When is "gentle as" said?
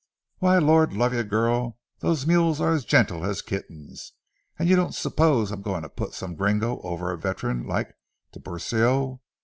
2.85-3.43